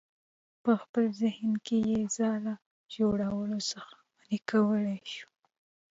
[0.63, 2.53] په خپل ذهن کې یې له ځالې
[2.95, 5.29] جوړولو څخه منع کولی شو.